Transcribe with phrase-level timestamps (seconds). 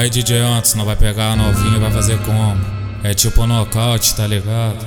[0.00, 2.58] Aí DJ antes não vai pegar a novinha vai fazer como?
[3.04, 4.78] É tipo nocaute, tá ligado?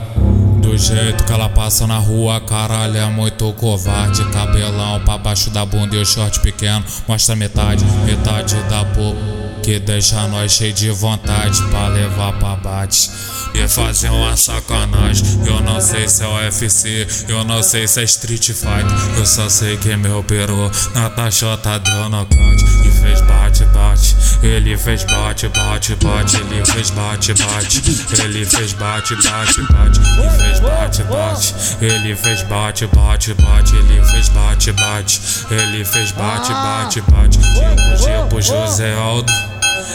[0.60, 4.26] Do jeito que ela passa na rua, caralho, é muito covarde.
[4.32, 6.84] Cabelão pra baixo da bunda e o short pequeno.
[7.08, 9.43] Mostra metade, metade da boca.
[9.64, 13.10] Que deixa nós cheio de vontade pra levar pra bate
[13.54, 15.26] e fazer uma sacanagem.
[15.46, 19.18] Eu não sei se é UFC, eu não sei se é Street Fighter.
[19.18, 24.16] Eu só sei que meu peru na taxota deu nocaute e fez bate, bate.
[24.42, 26.38] Ele fez bate, bate, bate.
[26.38, 27.82] Ele fez bate, bate.
[28.22, 30.00] Ele fez bate, bate, bate.
[30.00, 31.56] E fez bate, bate.
[31.82, 33.76] Ele fez bate, bate, bate.
[33.76, 35.22] Ele fez bate, bate.
[35.52, 37.40] Ele fez bate, bate, bate.
[37.40, 39.53] Tipo, tipo José Aldo.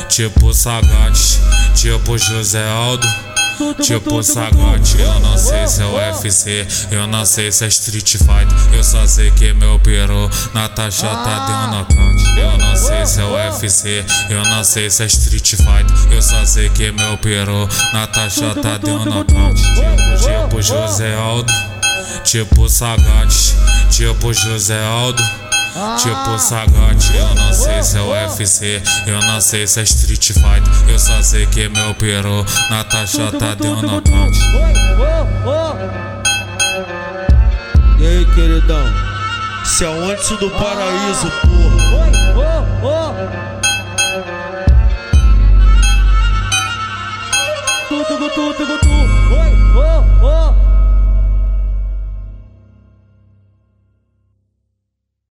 [0.09, 1.39] Tipo Sagate,
[1.75, 3.07] tipo José Aldo.
[3.83, 8.57] Tipo Sagote, eu não sei se é UFC, eu não sei se é Street Fighter,
[8.73, 12.39] eu só sei que meu peru na taxa tá deu nocaute.
[12.39, 16.45] Eu não sei se é UFC, eu não sei se é Street Fighter, eu só
[16.45, 19.63] sei que meu peru na taxa tá deu nocaute.
[19.75, 21.53] Tipo, tipo José Aldo,
[22.23, 23.57] tipo Sagote,
[23.91, 25.48] tipo José Aldo.
[25.99, 30.89] Tipo Sagote, eu não sei se é UFC, eu não sei se é Street Fighter,
[30.89, 34.41] eu só sei que meu peru na taxa tá deu nocaute.
[37.99, 38.85] E aí, queridão?
[39.65, 41.89] Se é o antes do paraíso, porra.
[47.89, 49.18] Tu, tu, tu, tu, tu, tu.